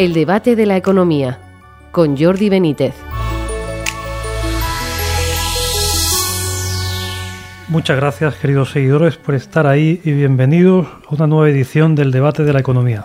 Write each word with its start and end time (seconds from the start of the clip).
El 0.00 0.14
debate 0.14 0.56
de 0.56 0.64
la 0.64 0.78
economía 0.78 1.38
con 1.92 2.16
Jordi 2.16 2.48
Benítez. 2.48 2.94
Muchas 7.68 7.98
gracias, 7.98 8.36
queridos 8.36 8.70
seguidores, 8.70 9.18
por 9.18 9.34
estar 9.34 9.66
ahí 9.66 10.00
y 10.02 10.12
bienvenidos 10.12 10.86
a 10.86 11.14
una 11.14 11.26
nueva 11.26 11.50
edición 11.50 11.96
del 11.96 12.12
debate 12.12 12.44
de 12.44 12.52
la 12.54 12.60
economía. 12.60 13.04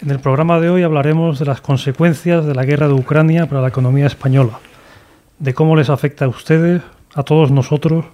En 0.00 0.12
el 0.12 0.20
programa 0.20 0.60
de 0.60 0.70
hoy 0.70 0.84
hablaremos 0.84 1.40
de 1.40 1.46
las 1.46 1.60
consecuencias 1.60 2.46
de 2.46 2.54
la 2.54 2.64
guerra 2.64 2.86
de 2.86 2.94
Ucrania 2.94 3.46
para 3.46 3.62
la 3.62 3.68
economía 3.70 4.06
española, 4.06 4.60
de 5.40 5.52
cómo 5.52 5.74
les 5.74 5.90
afecta 5.90 6.26
a 6.26 6.28
ustedes, 6.28 6.80
a 7.12 7.24
todos 7.24 7.50
nosotros, 7.50 8.04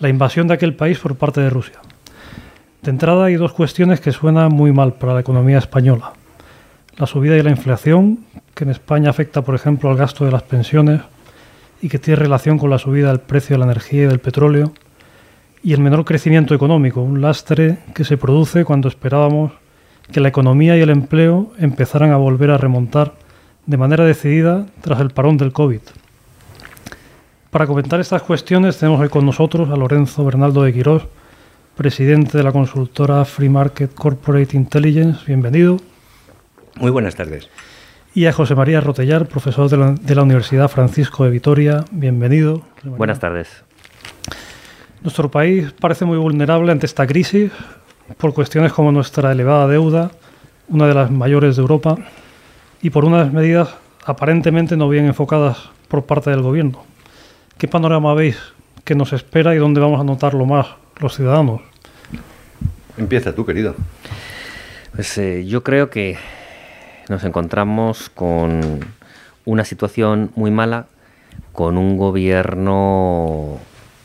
la 0.00 0.08
invasión 0.08 0.48
de 0.48 0.54
aquel 0.54 0.74
país 0.74 0.98
por 0.98 1.14
parte 1.14 1.40
de 1.40 1.50
Rusia. 1.50 1.78
De 2.82 2.90
entrada 2.90 3.26
hay 3.26 3.36
dos 3.36 3.52
cuestiones 3.52 4.00
que 4.00 4.10
suenan 4.10 4.50
muy 4.50 4.72
mal 4.72 4.94
para 4.94 5.14
la 5.14 5.20
economía 5.20 5.58
española. 5.58 6.14
La 7.00 7.06
subida 7.06 7.32
de 7.32 7.42
la 7.42 7.48
inflación, 7.48 8.26
que 8.54 8.64
en 8.64 8.70
España 8.70 9.08
afecta, 9.08 9.40
por 9.40 9.54
ejemplo, 9.54 9.88
al 9.88 9.96
gasto 9.96 10.26
de 10.26 10.32
las 10.32 10.42
pensiones 10.42 11.00
y 11.80 11.88
que 11.88 11.98
tiene 11.98 12.16
relación 12.16 12.58
con 12.58 12.68
la 12.68 12.76
subida 12.76 13.08
del 13.08 13.20
precio 13.20 13.54
de 13.54 13.60
la 13.60 13.64
energía 13.64 14.02
y 14.02 14.06
del 14.06 14.18
petróleo, 14.18 14.74
y 15.62 15.72
el 15.72 15.80
menor 15.80 16.04
crecimiento 16.04 16.54
económico, 16.54 17.00
un 17.00 17.22
lastre 17.22 17.78
que 17.94 18.04
se 18.04 18.18
produce 18.18 18.66
cuando 18.66 18.88
esperábamos 18.88 19.52
que 20.12 20.20
la 20.20 20.28
economía 20.28 20.76
y 20.76 20.82
el 20.82 20.90
empleo 20.90 21.52
empezaran 21.58 22.12
a 22.12 22.18
volver 22.18 22.50
a 22.50 22.58
remontar 22.58 23.14
de 23.64 23.78
manera 23.78 24.04
decidida 24.04 24.66
tras 24.82 25.00
el 25.00 25.08
parón 25.08 25.38
del 25.38 25.54
COVID. 25.54 25.80
Para 27.50 27.66
comentar 27.66 27.98
estas 28.00 28.20
cuestiones 28.20 28.76
tenemos 28.76 29.00
hoy 29.00 29.08
con 29.08 29.24
nosotros 29.24 29.70
a 29.70 29.76
Lorenzo 29.76 30.22
Bernaldo 30.22 30.64
de 30.64 30.74
Quirós, 30.74 31.04
presidente 31.76 32.36
de 32.36 32.44
la 32.44 32.52
consultora 32.52 33.24
Free 33.24 33.48
Market 33.48 33.94
Corporate 33.94 34.54
Intelligence. 34.54 35.20
Bienvenido. 35.26 35.78
Muy 36.80 36.90
buenas 36.90 37.14
tardes. 37.14 37.46
Y 38.14 38.24
a 38.24 38.32
José 38.32 38.54
María 38.54 38.80
Rotellar, 38.80 39.26
profesor 39.26 39.68
de 39.68 39.76
la, 39.76 39.90
de 39.92 40.14
la 40.14 40.22
Universidad 40.22 40.66
Francisco 40.68 41.24
de 41.24 41.30
Vitoria. 41.30 41.84
Bienvenido. 41.90 42.62
Buenas 42.82 43.20
tardes. 43.20 43.48
Nuestro 45.02 45.30
país 45.30 45.74
parece 45.78 46.06
muy 46.06 46.16
vulnerable 46.16 46.72
ante 46.72 46.86
esta 46.86 47.06
crisis 47.06 47.52
por 48.16 48.32
cuestiones 48.32 48.72
como 48.72 48.92
nuestra 48.92 49.30
elevada 49.30 49.68
deuda, 49.68 50.10
una 50.68 50.86
de 50.86 50.94
las 50.94 51.10
mayores 51.10 51.56
de 51.56 51.62
Europa, 51.62 51.96
y 52.80 52.88
por 52.88 53.04
unas 53.04 53.30
medidas 53.30 53.68
aparentemente 54.06 54.74
no 54.74 54.88
bien 54.88 55.04
enfocadas 55.04 55.68
por 55.88 56.06
parte 56.06 56.30
del 56.30 56.40
gobierno. 56.40 56.82
¿Qué 57.58 57.68
panorama 57.68 58.14
veis 58.14 58.38
que 58.84 58.94
nos 58.94 59.12
espera 59.12 59.54
y 59.54 59.58
dónde 59.58 59.82
vamos 59.82 60.00
a 60.00 60.04
notarlo 60.04 60.46
más 60.46 60.66
los 60.98 61.14
ciudadanos? 61.14 61.60
Empieza 62.96 63.34
tú, 63.34 63.44
querido. 63.44 63.74
Pues 64.94 65.18
eh, 65.18 65.44
yo 65.46 65.62
creo 65.62 65.90
que 65.90 66.16
nos 67.10 67.24
encontramos 67.24 68.08
con 68.08 68.60
una 69.44 69.64
situación 69.64 70.30
muy 70.36 70.52
mala, 70.52 70.86
con 71.52 71.76
un 71.76 71.98
gobierno 71.98 73.58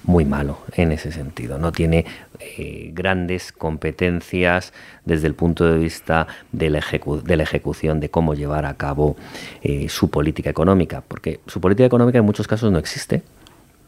muy 0.06 0.25
malo 0.25 0.58
en 0.73 0.92
ese 0.92 1.11
sentido. 1.11 1.59
No 1.59 1.72
tiene 1.72 2.06
eh, 2.39 2.89
grandes 2.94 3.52
competencias 3.52 4.73
desde 5.06 5.28
el 5.28 5.36
punto 5.36 5.66
de 5.66 5.78
vista 5.78 6.26
de 6.52 6.72
la, 6.72 6.83
de 7.23 7.38
la 7.38 7.44
ejecución 7.44 8.00
de 8.00 8.09
cómo 8.09 8.33
llevar 8.33 8.66
a 8.66 8.73
cabo 8.73 9.16
eh, 9.61 9.88
su 9.88 10.09
política 10.09 10.50
económica, 10.50 11.03
porque 11.08 11.39
su 11.45 11.61
política 11.61 11.86
económica 11.86 12.17
en 12.17 12.26
muchos 12.26 12.48
casos 12.48 12.72
no 12.72 12.80
existe, 12.80 13.22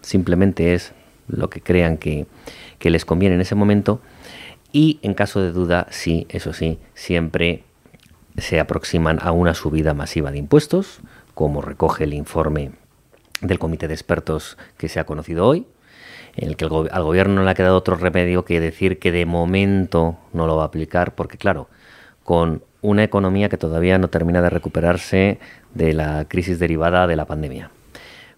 simplemente 0.01 0.75
es 0.75 0.93
lo 1.27 1.49
que 1.49 1.61
crean 1.61 1.97
que, 1.97 2.27
que 2.77 2.91
les 2.91 3.03
conviene 3.03 3.33
en 3.33 3.41
ese 3.41 3.55
momento 3.55 3.99
y 4.71 4.99
en 5.01 5.15
caso 5.15 5.41
de 5.41 5.51
duda, 5.51 5.87
sí, 5.89 6.27
eso 6.29 6.53
sí, 6.53 6.77
siempre 6.93 7.63
se 8.37 8.59
aproximan 8.59 9.19
a 9.21 9.31
una 9.31 9.53
subida 9.53 9.93
masiva 9.93 10.31
de 10.31 10.37
impuestos, 10.37 10.99
como 11.33 11.61
recoge 11.61 12.03
el 12.03 12.13
informe 12.13 12.71
del 13.41 13.59
comité 13.59 13.87
de 13.87 13.93
expertos 13.93 14.57
que 14.77 14.89
se 14.89 14.99
ha 14.99 15.05
conocido 15.05 15.45
hoy, 15.45 15.65
en 16.35 16.49
el 16.49 16.55
que 16.55 16.65
al 16.65 17.03
gobierno 17.03 17.35
no 17.35 17.43
le 17.43 17.51
ha 17.51 17.55
quedado 17.55 17.77
otro 17.77 17.95
remedio 17.95 18.45
que 18.45 18.59
decir 18.59 18.99
que 18.99 19.11
de 19.11 19.25
momento 19.25 20.17
no 20.33 20.45
lo 20.47 20.55
va 20.55 20.63
a 20.63 20.67
aplicar, 20.67 21.15
porque 21.15 21.37
claro, 21.37 21.67
con 22.23 22.63
una 22.81 23.03
economía 23.03 23.49
que 23.49 23.57
todavía 23.57 23.97
no 23.97 24.09
termina 24.09 24.41
de 24.41 24.49
recuperarse 24.49 25.39
de 25.73 25.93
la 25.93 26.25
crisis 26.25 26.59
derivada 26.59 27.07
de 27.07 27.15
la 27.15 27.25
pandemia, 27.25 27.71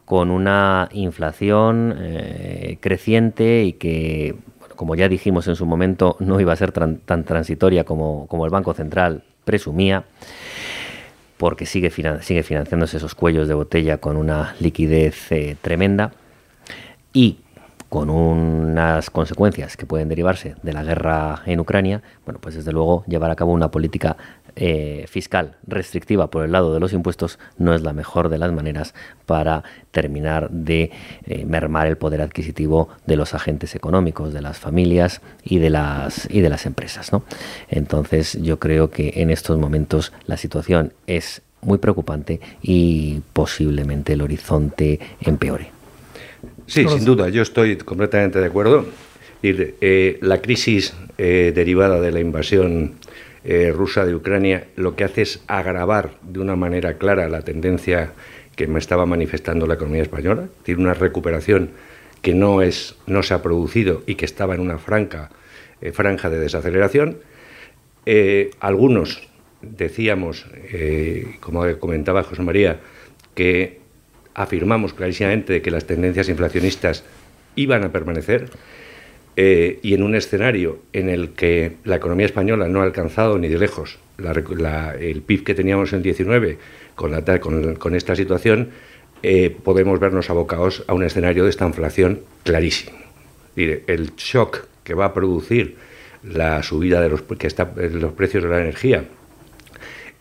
con 0.06 0.32
una 0.32 0.88
inflación 0.94 1.96
eh, 2.00 2.78
creciente 2.80 3.64
y 3.64 3.74
que, 3.74 4.36
como 4.76 4.96
ya 4.96 5.10
dijimos 5.10 5.48
en 5.48 5.56
su 5.56 5.66
momento, 5.66 6.16
no 6.20 6.40
iba 6.40 6.54
a 6.54 6.56
ser 6.56 6.72
tan 6.72 7.24
transitoria 7.26 7.84
como, 7.84 8.28
como 8.28 8.46
el 8.46 8.52
Banco 8.52 8.74
Central 8.74 9.24
presumía, 9.50 10.04
porque 11.38 11.66
sigue, 11.66 11.90
sigue 11.90 12.44
financiándose 12.44 12.98
esos 12.98 13.16
cuellos 13.16 13.48
de 13.48 13.56
botella 13.56 13.98
con 13.98 14.16
una 14.16 14.56
liquidez 14.60 15.32
eh, 15.32 15.58
tremenda. 15.60 16.12
Y 17.14 17.40
con 17.90 18.10
unas 18.10 19.10
consecuencias 19.10 19.76
que 19.76 19.88
pueden 19.88 20.10
derivarse 20.10 20.56
de 20.62 20.74
la 20.74 20.84
guerra 20.84 21.42
en 21.46 21.60
Ucrania, 21.60 22.04
bueno, 22.24 22.40
pues 22.40 22.56
desde 22.56 22.72
luego 22.72 23.04
llevar 23.08 23.32
a 23.32 23.36
cabo 23.36 23.52
una 23.52 23.72
política 23.72 24.16
eh, 24.56 25.06
fiscal 25.08 25.56
restrictiva 25.66 26.30
por 26.30 26.44
el 26.44 26.52
lado 26.52 26.74
de 26.74 26.80
los 26.80 26.92
impuestos 26.94 27.40
no 27.58 27.74
es 27.74 27.82
la 27.82 27.94
mejor 27.94 28.30
de 28.30 28.38
las 28.38 28.52
maneras 28.52 28.94
para 29.26 29.64
terminar 29.92 30.50
de 30.50 30.92
eh, 31.26 31.46
mermar 31.46 31.88
el 31.88 31.98
poder 31.98 32.22
adquisitivo 32.22 32.90
de 33.06 33.16
los 33.16 33.34
agentes 33.34 33.74
económicos, 33.76 34.34
de 34.34 34.42
las 34.42 34.60
familias 34.60 35.22
y 35.44 35.60
de 35.60 35.70
las 35.70 36.28
y 36.30 36.42
de 36.42 36.50
las 36.50 36.66
empresas. 36.66 37.12
¿no? 37.12 37.24
Entonces 37.70 38.38
yo 38.42 38.60
creo 38.60 38.92
que 38.92 39.14
en 39.16 39.30
estos 39.30 39.58
momentos 39.58 40.14
la 40.26 40.38
situación 40.38 40.94
es 41.08 41.42
muy 41.62 41.78
preocupante 41.78 42.40
y 42.62 43.22
posiblemente 43.34 44.14
el 44.14 44.22
horizonte 44.22 45.00
empeore. 45.22 45.79
Sí, 46.70 46.88
sin 46.88 47.04
duda, 47.04 47.30
yo 47.30 47.42
estoy 47.42 47.78
completamente 47.78 48.40
de 48.40 48.46
acuerdo. 48.46 48.86
Eh, 49.42 50.20
la 50.22 50.40
crisis 50.40 50.94
eh, 51.18 51.52
derivada 51.56 52.00
de 52.00 52.12
la 52.12 52.20
invasión 52.20 52.94
eh, 53.44 53.72
rusa 53.76 54.06
de 54.06 54.14
Ucrania 54.14 54.68
lo 54.76 54.96
que 54.96 55.04
hace 55.04 55.24
es 55.24 55.42
agravar 55.48 56.12
de 56.22 56.40
una 56.40 56.56
manera 56.56 57.00
clara 57.00 57.28
la 57.28 57.42
tendencia 57.42 58.12
que 58.56 58.68
me 58.68 58.78
estaba 58.78 59.08
manifestando 59.08 59.66
la 59.66 59.76
economía 59.76 60.04
española, 60.04 60.48
tiene 60.64 60.84
una 60.84 60.94
recuperación 60.94 61.72
que 62.22 62.36
no, 62.36 62.62
es, 62.62 62.96
no 63.08 63.24
se 63.24 63.34
ha 63.34 63.42
producido 63.42 64.04
y 64.06 64.16
que 64.16 64.26
estaba 64.26 64.54
en 64.54 64.62
una 64.62 64.78
franca, 64.78 65.32
franja 65.94 66.30
de 66.30 66.40
desaceleración. 66.40 67.18
algunos 68.60 69.28
decíamos, 69.62 70.46
como 71.40 71.64
comentaba 71.80 72.24
José 72.24 72.42
María, 72.42 72.82
que 73.34 73.80
afirmamos 74.34 74.94
clarísimamente 74.94 75.62
que 75.62 75.72
las 75.72 75.86
tendencias 75.86 76.30
inflacionistas 76.30 77.04
iban 77.56 77.84
a 77.84 77.92
permanecer 77.92 78.50
eh, 79.36 79.80
y 79.82 79.94
en 79.94 80.04
un 80.04 80.16
escenario 80.16 80.80
en 80.94 81.10
el 81.10 81.32
que 81.32 81.74
la 81.84 81.96
economía 81.96 82.26
española 82.26 82.68
no 82.68 82.82
ha 82.82 82.84
alcanzado 82.84 83.38
ni 83.38 83.48
de 83.48 83.58
lejos 83.58 84.00
el 84.20 85.22
PIB 85.22 85.44
que 85.44 85.56
teníamos 85.56 85.94
en 85.94 86.02
19 86.02 86.58
con, 86.96 87.12
la, 87.12 87.40
con, 87.40 87.96
esta 87.96 88.16
situación, 88.16 88.70
eh, 89.24 89.56
podemos 89.64 90.00
vernos 90.00 90.30
abocados 90.30 90.84
a 90.88 90.94
un 90.94 91.04
escenario 91.04 91.46
de 91.46 91.50
esta 91.50 91.66
inflación 91.66 92.22
clarísimo. 92.44 92.98
El 93.56 94.12
shock 94.16 94.66
que 94.84 94.94
va 94.94 95.06
a 95.06 95.14
producir 95.14 95.76
la 96.24 96.64
subida 96.64 97.02
de 97.02 97.10
los, 97.10 97.22
que 97.22 97.48
está, 97.48 97.66
de 97.66 97.90
los 97.90 98.14
precios 98.14 98.44
de 98.44 98.50
la 98.50 98.62
energía 98.62 99.06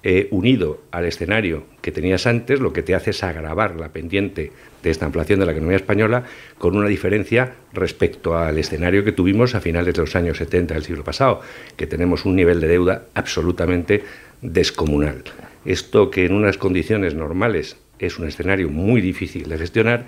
eh, 0.04 0.28
unido 0.30 0.80
al 0.92 1.06
escenario 1.06 1.64
que 1.82 1.90
tenías 1.90 2.26
antes, 2.26 2.60
lo 2.60 2.72
que 2.72 2.82
te 2.82 2.94
hace 2.94 3.10
es 3.10 3.24
agravar 3.24 3.74
la 3.76 3.88
pendiente 3.88 4.52
de 4.82 4.90
esta 4.90 5.06
inflación 5.06 5.40
de 5.40 5.46
la 5.46 5.52
economía 5.52 5.76
española 5.76 6.24
con 6.58 6.76
una 6.76 6.88
diferencia 6.88 7.54
respecto 7.72 8.38
al 8.38 8.58
escenario 8.58 9.04
que 9.04 9.10
tuvimos 9.10 9.54
a 9.54 9.60
finales 9.60 9.94
de 9.94 10.02
los 10.02 10.14
años 10.14 10.38
70 10.38 10.74
del 10.74 10.84
siglo 10.84 11.02
pasado, 11.02 11.40
que 11.76 11.88
tenemos 11.88 12.24
un 12.24 12.36
nivel 12.36 12.60
de 12.60 12.68
deuda 12.68 13.06
absolutamente 13.14 14.04
descomunal. 14.40 15.24
Esto 15.64 16.10
que 16.10 16.26
en 16.26 16.32
unas 16.32 16.58
condiciones 16.58 17.14
normales 17.14 17.76
es 17.98 18.18
un 18.18 18.28
escenario 18.28 18.68
muy 18.68 19.00
difícil 19.00 19.48
de 19.48 19.58
gestionar, 19.58 20.04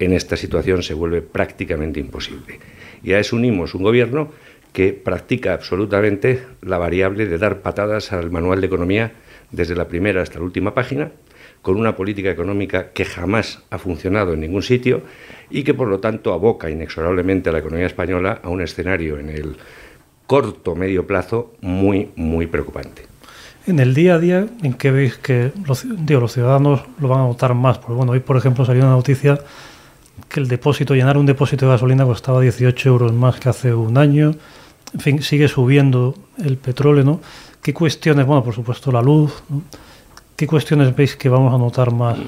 en 0.00 0.12
esta 0.12 0.36
situación 0.36 0.82
se 0.82 0.94
vuelve 0.94 1.22
prácticamente 1.22 2.00
imposible. 2.00 2.58
Y 3.04 3.12
a 3.12 3.20
eso 3.20 3.36
unimos 3.36 3.74
un 3.74 3.82
gobierno 3.82 4.32
que 4.72 4.92
practica 4.92 5.52
absolutamente 5.52 6.42
la 6.62 6.78
variable 6.78 7.26
de 7.26 7.38
dar 7.38 7.60
patadas 7.60 8.12
al 8.12 8.30
manual 8.30 8.60
de 8.60 8.66
economía 8.66 9.12
desde 9.52 9.74
la 9.74 9.88
primera 9.88 10.22
hasta 10.22 10.38
la 10.38 10.44
última 10.44 10.74
página, 10.74 11.10
con 11.62 11.76
una 11.76 11.96
política 11.96 12.30
económica 12.30 12.90
que 12.92 13.04
jamás 13.04 13.62
ha 13.70 13.78
funcionado 13.78 14.32
en 14.32 14.40
ningún 14.40 14.62
sitio 14.62 15.02
y 15.50 15.62
que 15.62 15.74
por 15.74 15.88
lo 15.88 16.00
tanto 16.00 16.32
aboca 16.32 16.70
inexorablemente 16.70 17.50
a 17.50 17.52
la 17.52 17.58
economía 17.58 17.86
española 17.86 18.40
a 18.42 18.48
un 18.48 18.62
escenario 18.62 19.18
en 19.18 19.28
el 19.28 19.56
corto 20.26 20.74
medio 20.74 21.06
plazo 21.06 21.54
muy, 21.60 22.10
muy 22.16 22.46
preocupante. 22.46 23.10
En 23.66 23.78
el 23.78 23.94
día 23.94 24.14
a 24.14 24.18
día, 24.18 24.46
¿en 24.62 24.72
qué 24.74 24.90
veis 24.90 25.18
que 25.18 25.52
los, 25.66 25.80
ciudadanos 26.32 26.82
lo 26.98 27.08
van 27.08 27.20
a 27.20 27.24
notar 27.24 27.54
más? 27.54 27.78
Porque 27.78 27.94
bueno, 27.94 28.12
hoy 28.12 28.20
por 28.20 28.36
ejemplo 28.36 28.64
salió 28.64 28.82
una 28.82 28.92
noticia 28.92 29.38
que 30.28 30.40
el 30.40 30.48
depósito, 30.48 30.94
llenar 30.94 31.18
un 31.18 31.26
depósito 31.26 31.66
de 31.66 31.72
gasolina 31.72 32.04
costaba 32.04 32.40
18 32.40 32.88
euros 32.88 33.12
más 33.12 33.38
que 33.38 33.48
hace 33.48 33.74
un 33.74 33.98
año. 33.98 34.34
En 34.92 35.00
fin, 35.00 35.22
sigue 35.22 35.48
subiendo 35.48 36.14
el 36.38 36.56
petróleo, 36.56 37.04
¿no? 37.04 37.20
¿Qué 37.62 37.72
cuestiones? 37.72 38.26
Bueno, 38.26 38.42
por 38.42 38.54
supuesto 38.54 38.90
la 38.90 39.02
luz, 39.02 39.42
¿qué 40.36 40.46
cuestiones 40.46 40.94
veis 40.96 41.16
que 41.16 41.28
vamos 41.28 41.54
a 41.54 41.58
notar 41.58 41.92
más? 41.92 42.18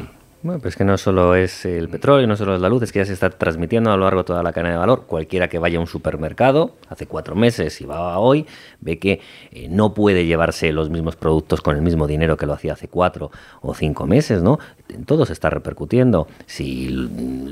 Bueno, 0.45 0.59
pues 0.59 0.75
que 0.75 0.85
no 0.85 0.99
solo 0.99 1.37
es 1.37 1.65
el 1.67 1.89
petróleo, 1.89 2.27
no 2.27 2.35
solo 2.35 2.57
es 2.57 2.61
la 2.61 2.69
luz, 2.69 2.83
es 2.83 2.91
que 2.91 2.99
ya 2.99 3.05
se 3.05 3.13
está 3.13 3.31
transmitiendo 3.31 3.93
a 3.93 3.97
lo 3.97 4.03
largo 4.03 4.23
de 4.23 4.25
toda 4.25 4.43
la 4.43 4.53
cadena 4.53 4.73
de 4.73 4.77
valor. 4.77 5.05
Cualquiera 5.07 5.47
que 5.49 5.61
vaya 5.61 5.79
a 5.79 5.81
un 5.81 5.87
supermercado, 5.87 6.73
hace 6.89 7.07
cuatro 7.07 7.37
meses 7.37 7.81
y 7.81 7.85
va 7.85 8.19
hoy, 8.19 8.45
ve 8.81 8.99
que 8.99 9.21
eh, 9.53 9.69
no 9.71 9.95
puede 9.95 10.27
llevarse 10.27 10.73
los 10.73 10.91
mismos 10.91 11.15
productos 11.15 11.61
con 11.61 11.77
el 11.77 11.83
mismo 11.83 12.09
dinero 12.09 12.37
que 12.37 12.47
lo 12.47 12.55
hacía 12.55 12.73
hace 12.73 12.89
cuatro 12.89 13.31
o 13.61 13.73
cinco 13.73 14.09
meses, 14.09 14.43
¿no? 14.43 14.59
En 14.89 15.05
todo 15.05 15.27
se 15.27 15.33
está 15.33 15.49
repercutiendo. 15.49 16.27
Si, 16.47 16.89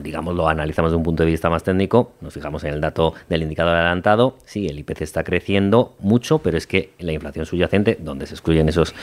digamos, 0.02 0.34
lo 0.34 0.48
analizamos 0.48 0.90
de 0.90 0.96
un 0.96 1.04
punto 1.04 1.22
de 1.22 1.30
vista 1.30 1.48
más 1.48 1.62
técnico, 1.62 2.10
nos 2.20 2.34
fijamos 2.34 2.64
en 2.64 2.74
el 2.74 2.80
dato 2.80 3.14
del 3.28 3.42
indicador 3.42 3.76
adelantado, 3.76 4.34
sí, 4.46 4.66
el 4.66 4.80
IPC 4.80 5.02
está 5.02 5.22
creciendo 5.22 5.94
mucho, 6.00 6.40
pero 6.40 6.58
es 6.58 6.66
que 6.66 6.90
la 6.98 7.12
inflación 7.12 7.46
subyacente, 7.46 7.98
donde 8.00 8.26
se 8.26 8.34
excluyen 8.34 8.68
esos, 8.68 8.96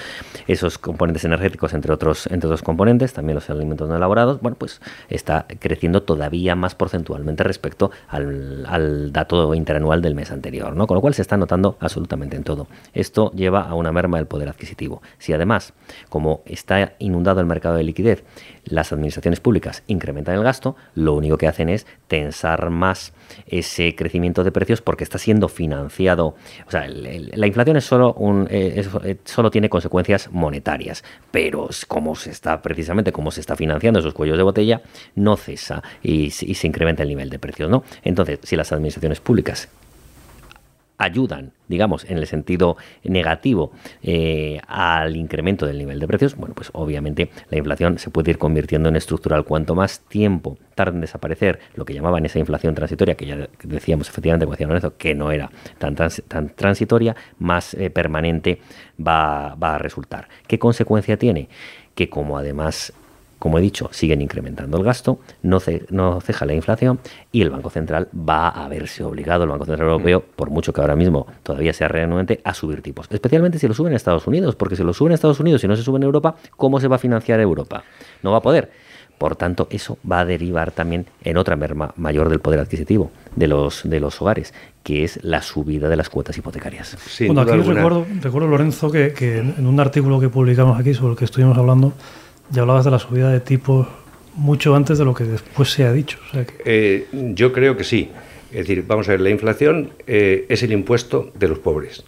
esos 0.45 0.78
componentes 0.78 1.24
energéticos, 1.24 1.74
entre 1.74 1.94
otros, 1.94 2.28
entre 2.28 2.50
otros 2.50 2.63
componentes, 2.63 3.13
también 3.13 3.36
los 3.36 3.50
alimentos 3.50 3.76
no 3.85 3.95
elaborados, 3.95 4.41
bueno, 4.41 4.57
pues 4.57 4.81
está 5.09 5.45
creciendo 5.59 6.03
todavía 6.03 6.56
más 6.56 6.74
porcentualmente 6.74 7.44
respecto 7.44 7.91
al, 8.07 9.12
dato 9.12 9.53
interanual 9.53 10.01
del 10.01 10.15
mes 10.15 10.31
anterior, 10.31 10.75
¿no? 10.75 10.88
Con 10.88 10.95
lo 10.95 11.01
cual 11.01 11.13
se 11.13 11.21
está 11.21 11.38
notando 11.38 11.77
absolutamente 11.79 12.35
en 12.35 12.44
todo. 12.44 12.68
Esto 12.94 13.31
lleva 13.33 13.62
a 13.62 13.74
una 13.74 13.91
merma 13.91 14.18
del 14.18 14.27
poder 14.27 14.50
adquisitivo. 14.50 15.01
Si 15.18 15.33
además, 15.33 15.74
como 16.09 16.41
está 16.45 16.94
inundado 17.00 17.41
el 17.41 17.45
mercado 17.45 17.75
de 17.75 17.83
liquidez, 17.83 18.24
las 18.65 18.91
administraciones 18.91 19.39
públicas 19.39 19.83
incrementan 19.88 20.35
el 20.35 20.44
gasto, 20.44 20.75
lo 20.95 21.13
único 21.13 21.38
que 21.38 21.47
hacen 21.47 21.69
es 21.69 21.85
tensar 22.07 22.69
más 22.69 23.13
ese 23.47 23.95
crecimiento 23.95 24.44
de 24.44 24.51
precios 24.51 24.81
porque 24.81 25.03
está 25.03 25.18
siendo 25.18 25.47
financiado. 25.47 26.35
O 26.65 26.71
sea, 26.71 26.88
la 26.88 27.47
inflación 27.47 27.77
es 27.77 27.85
solo, 27.85 28.13
un, 28.13 28.47
eh, 28.50 28.85
eh, 29.03 29.18
solo 29.25 29.51
tiene 29.51 29.69
consecuencias 29.69 30.30
monetarias, 30.31 31.03
pero 31.31 31.69
como 31.88 32.15
se 32.15 32.31
está 32.31 32.62
precisamente 32.62 33.12
como 33.12 33.31
se 33.31 33.41
está 33.41 33.56
financiando 33.56 33.67
esos 33.69 34.14
cuellos 34.14 34.38
de 34.38 34.44
botella, 34.44 34.81
no 35.16 35.38
cesa 35.38 35.84
y, 36.02 36.25
y 36.25 36.31
se 36.31 36.68
incrementa 36.68 37.04
el 37.04 37.10
nivel 37.10 37.30
de 37.30 37.40
precios. 37.40 37.69
¿no? 37.69 37.84
Entonces, 38.04 38.40
si 38.44 38.56
las 38.56 38.72
administraciones 38.72 39.19
públicas 39.19 39.69
ayudan, 40.98 41.52
digamos, 41.68 42.06
en 42.06 42.18
el 42.18 42.25
sentido 42.28 42.78
negativo 43.04 43.72
eh, 44.02 44.60
al 44.68 45.16
incremento 45.16 45.66
del 45.66 45.78
nivel 45.78 46.00
de 46.00 46.08
precios, 46.08 46.36
bueno, 46.36 46.56
pues 46.56 46.69
obviamente 46.74 47.30
la 47.50 47.58
inflación 47.58 48.00
se 48.00 48.10
puede 48.10 48.31
ir 48.31 48.38
convirtiendo 48.38 48.90
en 48.90 48.96
estructural. 48.96 49.46
Cuanto 49.46 49.75
más 49.75 50.00
tiempo 50.02 50.58
tarde 50.75 50.96
en 50.96 51.02
desaparecer 51.02 51.60
lo 51.75 51.86
que 51.86 51.94
llamaban 51.94 52.25
esa 52.25 52.40
inflación 52.40 52.74
transitoria, 52.74 53.16
que 53.16 53.25
ya 53.25 53.48
decíamos 53.64 54.10
efectivamente, 54.10 54.46
como 54.46 54.54
decía 54.54 54.68
Lorenzo, 54.68 54.98
que 54.98 55.14
no 55.14 55.31
era 55.31 55.52
tan, 55.78 55.96
tan 55.96 56.50
transitoria, 56.56 57.16
más 57.40 57.74
eh, 57.75 57.90
permanente 57.90 58.60
va, 59.00 59.56
va 59.56 59.75
a 59.75 59.78
resultar. 59.78 60.28
¿Qué 60.48 60.58
consecuencia 60.58 61.18
tiene? 61.18 61.50
Que 61.94 62.10
como 62.10 62.38
además 62.38 62.94
como 63.39 63.60
he 63.60 63.62
dicho, 63.62 63.89
siguen 63.92 64.22
incrementando 64.22 64.78
el 64.78 64.84
gasto, 64.84 65.19
no, 65.44 65.60
no 65.89 66.22
ceja 66.22 66.45
la 66.45 66.54
inflación 66.54 67.00
y 67.31 67.42
el 67.42 67.50
Banco 67.50 67.69
Central 67.69 68.07
va 68.13 68.50
a 68.50 68.68
verse 68.68 69.04
obligado, 69.04 69.44
el 69.44 69.50
Banco 69.50 69.66
Central 69.66 69.89
Europeo, 69.89 70.19
mm. 70.19 70.36
por 70.36 70.50
mucho 70.50 70.74
que 70.74 70.81
ahora 70.81 70.95
mismo 70.95 71.28
todavía 71.44 71.74
sea 71.74 71.88
renuente, 71.88 72.42
a 72.44 72.54
subir 72.54 72.81
tipos. 72.81 73.07
Especialmente 73.10 73.60
si 73.60 73.68
lo 73.68 73.74
suben 73.74 73.94
en 73.94 73.98
Estados 73.98 74.28
Unidos, 74.28 74.56
porque 74.56 74.75
si 74.75 74.84
lo 74.84 74.94
suben 74.94 75.12
en 75.12 75.16
Estados 75.16 75.39
Unidos 75.39 75.63
y 75.63 75.68
no 75.68 75.75
se 75.75 75.84
sube 75.84 75.98
en 75.98 76.04
Europa, 76.04 76.36
¿cómo 76.56 76.80
se 76.80 76.88
va 76.88 76.95
a 76.95 77.00
financiar 77.00 77.39
Europa? 77.39 77.84
No 78.24 78.31
va 78.31 78.38
a 78.38 78.42
poder. 78.42 78.72
Por 79.18 79.36
tanto, 79.36 79.68
eso 79.72 79.98
va 80.10 80.19
a 80.19 80.25
derivar 80.25 80.72
también 80.72 81.07
en 81.24 81.38
otra 81.38 81.56
merma 81.56 81.92
mayor 81.98 82.30
del 82.30 82.40
poder 82.40 82.60
adquisitivo 82.60 83.12
de 83.36 83.48
los, 83.48 83.81
de 83.83 84.00
los 84.00 84.22
hogares, 84.22 84.54
que 84.83 85.04
es 85.04 85.24
la 85.24 85.42
subida 85.42 85.90
de 85.90 85.95
las 85.95 86.10
cuotas 86.10 86.38
hipotecarias. 86.38 86.95
bueno, 87.25 87.42
aquí 87.42 87.51
recuerdo, 87.51 88.06
recuerdo, 88.22 88.48
Lorenzo, 88.48 88.92
que, 88.92 89.13
que 89.13 89.40
en 89.40 89.66
un 89.66 89.80
artículo 89.80 90.19
que 90.19 90.30
publicamos 90.30 90.80
aquí 90.80 90.94
sobre 90.94 91.13
el 91.13 91.18
que 91.18 91.25
estuvimos 91.25 91.57
hablando, 91.57 91.94
ya 92.49 92.61
hablabas 92.61 92.85
de 92.85 92.91
la 92.91 92.99
subida 92.99 93.29
de 93.31 93.39
tipos 93.39 93.88
mucho 94.35 94.75
antes 94.75 94.97
de 94.97 95.05
lo 95.05 95.13
que 95.13 95.23
después 95.23 95.71
se 95.71 95.83
ha 95.85 95.91
dicho. 95.91 96.19
Eh, 96.63 97.07
yo 97.33 97.51
creo 97.51 97.75
que 97.75 97.83
sí. 97.83 98.11
Es 98.51 98.67
decir, 98.67 98.85
vamos 98.88 99.09
a 99.09 99.11
ver, 99.11 99.21
la 99.21 99.29
inflación 99.29 99.91
eh, 100.05 100.45
es 100.47 100.63
el 100.63 100.71
impuesto 100.71 101.31
de 101.35 101.47
los 101.49 101.59
pobres. 101.59 102.05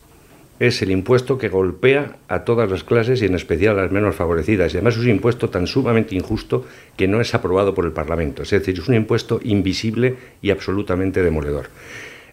Es 0.60 0.82
el 0.82 0.92
impuesto 0.92 1.38
que 1.38 1.50
golpea 1.50 2.18
a 2.28 2.44
todas 2.44 2.70
las 2.70 2.84
clases 2.84 3.22
y 3.22 3.26
en 3.26 3.36
especial 3.36 3.80
a 3.80 3.84
las 3.84 3.92
menos 3.92 4.16
favorecidas. 4.16 4.74
Y 4.74 4.78
además 4.78 4.96
es 4.96 5.04
un 5.04 5.10
impuesto 5.10 5.50
tan 5.50 5.68
sumamente 5.68 6.16
injusto 6.16 6.66
que 6.96 7.08
no 7.08 7.20
es 7.20 7.34
aprobado 7.34 7.74
por 7.74 7.86
el 7.86 7.92
Parlamento. 7.92 8.44
Es 8.44 8.52
decir, 8.52 8.78
es 8.78 8.88
un 8.88 8.96
impuesto 8.96 9.40
invisible 9.44 10.16
y 10.42 10.52
absolutamente 10.52 11.24
demoledor. 11.24 11.70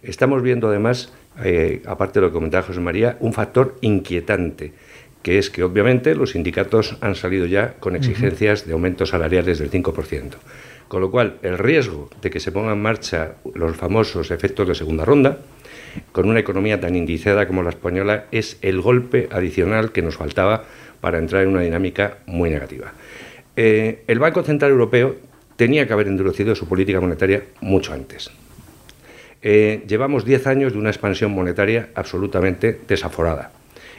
Estamos 0.02 0.42
viendo 0.42 0.68
además, 0.68 1.12
eh, 1.42 1.82
aparte 1.86 2.20
de 2.20 2.26
lo 2.26 2.30
que 2.30 2.34
comentaba 2.34 2.66
José 2.66 2.80
María, 2.80 3.16
un 3.20 3.32
factor 3.32 3.76
inquietante 3.80 4.72
que 5.26 5.38
es 5.38 5.50
que 5.50 5.64
obviamente 5.64 6.14
los 6.14 6.31
sindicatos 6.31 6.99
han 7.00 7.17
salido 7.17 7.46
ya 7.46 7.73
con 7.81 7.96
exigencias 7.96 8.64
de 8.64 8.75
aumentos 8.75 9.08
salariales 9.08 9.58
del 9.58 9.73
5%. 9.73 10.34
Con 10.87 11.00
lo 11.00 11.11
cual, 11.11 11.38
el 11.43 11.58
riesgo 11.58 12.08
de 12.23 12.31
que 12.31 12.38
se 12.38 12.52
pongan 12.52 12.75
en 12.75 12.82
marcha 12.82 13.32
los 13.52 13.76
famosos 13.76 14.31
efectos 14.31 14.69
de 14.69 14.76
segunda 14.76 15.05
ronda, 15.05 15.40
con 16.12 16.28
una 16.28 16.38
economía 16.38 16.81
tan 16.81 16.94
indiciada 16.94 17.49
como 17.49 17.64
la 17.64 17.70
española, 17.70 18.26
es 18.31 18.56
el 18.62 18.81
golpe 18.81 19.28
adicional 19.32 19.90
que 19.90 20.00
nos 20.00 20.14
faltaba 20.14 20.62
para 21.00 21.19
entrar 21.19 21.43
en 21.43 21.49
una 21.49 21.62
dinámica 21.62 22.19
muy 22.26 22.49
negativa. 22.49 22.93
Eh, 23.56 24.05
el 24.06 24.20
Banco 24.20 24.44
Central 24.44 24.70
Europeo 24.70 25.17
tenía 25.56 25.88
que 25.88 25.93
haber 25.93 26.06
endurecido 26.06 26.55
su 26.55 26.69
política 26.69 27.00
monetaria 27.00 27.43
mucho 27.61 27.93
antes. 27.93 28.31
Eh, 29.43 29.82
llevamos 29.88 30.25
10 30.25 30.46
años 30.46 30.73
de 30.73 30.78
una 30.78 30.90
expansión 30.90 31.32
monetaria 31.32 31.88
absolutamente 31.96 32.78
desaforada. 32.87 33.50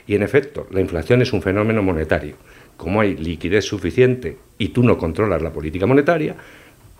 Y 0.08 0.14
en 0.14 0.22
efecto, 0.22 0.66
la 0.70 0.80
inflación 0.80 1.22
es 1.22 1.32
un 1.32 1.42
fenómeno 1.42 1.82
monetario. 1.82 2.34
Como 2.78 3.00
hay 3.00 3.16
liquidez 3.16 3.66
suficiente 3.66 4.38
y 4.56 4.68
tú 4.70 4.82
no 4.82 4.96
controlas 4.96 5.42
la 5.42 5.52
política 5.52 5.86
monetaria, 5.86 6.34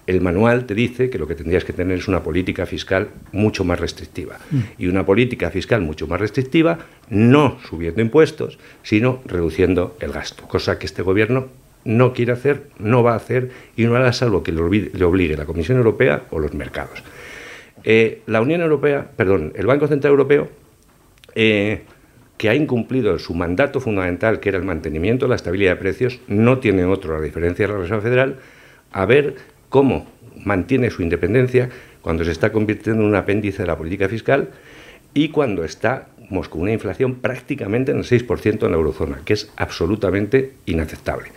el 0.07 0.21
manual 0.21 0.67
te 0.67 0.75
dice 0.75 1.09
que 1.09 1.19
lo 1.19 1.27
que 1.27 1.35
tendrías 1.35 1.65
que 1.65 1.73
tener 1.73 1.99
es 1.99 2.07
una 2.07 2.23
política 2.23 2.67
fiscal 2.67 3.09
mucho 3.33 3.65
más 3.65 3.81
restrictiva. 3.81 4.39
Mm. 4.51 4.59
Y 4.79 4.87
una 4.89 5.07
política 5.07 5.51
fiscal 5.51 5.81
mucho 5.81 6.07
más 6.07 6.21
restrictiva, 6.21 6.79
no 7.09 7.59
subiendo 7.69 8.03
impuestos, 8.03 8.59
sino 8.83 9.21
reduciendo 9.25 9.97
el 10.01 10.13
gasto, 10.13 10.47
cosa 10.47 10.79
que 10.79 10.87
este 10.87 11.03
gobierno 11.03 11.49
no 11.85 12.13
quiere 12.13 12.33
hacer, 12.33 12.65
no 12.79 13.03
va 13.03 13.15
a 13.15 13.17
hacer 13.17 13.51
y 13.75 13.85
no 13.85 13.97
hará 13.97 14.13
salvo 14.13 14.43
que 14.43 14.53
le 14.53 15.05
obligue 15.05 15.37
la 15.37 15.47
Comisión 15.47 15.79
Europea 15.79 16.25
o 16.31 16.39
los 16.39 16.53
mercados. 16.53 17.03
Eh, 17.85 18.21
la 18.27 18.43
Unión 18.43 18.61
Europea, 18.61 19.11
perdón, 19.17 19.53
el 19.57 19.67
Banco 19.67 19.87
Central 19.87 20.11
Europeo 20.11 20.49
eh, 21.35 21.83
que 22.39 22.49
ha 22.49 22.55
incumplido 22.55 23.19
su 23.19 23.35
mandato 23.35 23.81
fundamental, 23.81 24.41
que 24.41 24.49
era 24.49 24.59
el 24.59 24.65
mantenimiento 24.65 25.27
de 25.27 25.31
la 25.31 25.37
estabilidad 25.37 25.73
de 25.73 25.77
precios, 25.77 26.21
no 26.29 26.59
tiene 26.59 26.85
otro, 26.85 27.17
a 27.17 27.21
diferencia 27.21 27.67
de 27.67 27.73
la 27.73 27.81
Reserva 27.81 28.01
Federal, 28.01 28.37
a 28.93 29.05
ver 29.05 29.35
cómo 29.69 30.07
mantiene 30.45 30.91
su 30.91 31.03
independencia 31.03 31.69
cuando 32.01 32.25
se 32.25 32.31
está 32.31 32.53
convirtiendo 32.53 33.03
en 33.03 33.09
un 33.09 33.17
apéndice 33.17 33.63
de 33.63 33.67
la 33.67 33.77
política 33.77 34.09
fiscal 34.09 34.51
y 35.13 35.31
cuando 35.31 35.65
estamos 35.65 36.49
con 36.49 36.63
una 36.63 36.73
inflación 36.73 37.17
prácticamente 37.17 37.91
en 37.91 37.99
el 37.99 38.05
6% 38.05 38.65
en 38.65 38.71
la 38.71 38.77
eurozona, 38.77 39.21
que 39.25 39.33
es 39.33 39.51
absolutamente 39.57 40.55
inaceptable. 40.67 41.29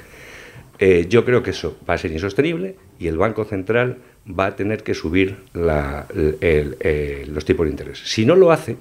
Eh, 0.78 1.08
yo 1.10 1.26
creo 1.26 1.42
que 1.42 1.52
eso 1.52 1.78
va 1.90 1.96
a 1.96 1.98
ser 1.98 2.12
insostenible 2.12 2.76
y 3.00 3.08
el 3.08 3.18
Banco 3.18 3.44
Central 3.44 3.98
va 4.28 4.48
a 4.48 4.56
tener 4.56 4.84
que 4.84 4.94
subir 4.94 5.38
eh, 5.56 7.26
los 7.28 7.46
tipos 7.46 7.66
de 7.66 7.72
interés. 7.72 8.00
Si 8.04 8.26
no 8.26 8.36
lo 8.36 8.52
hace, 8.52 8.78